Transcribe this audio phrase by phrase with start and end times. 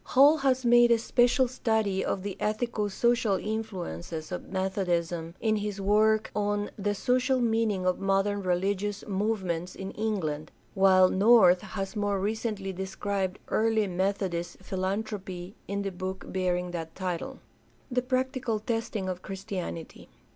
[0.03, 5.79] Hall has made a special study of the ethico social influences of Methodism in his
[5.79, 12.19] work on The Social Meaning of Modern Religious Movements in England, while North has more
[12.19, 17.37] recently de scribed "Early Methodist Philanthropy" in the book bearing that title.
[17.91, 20.09] The practical testing of Christianity.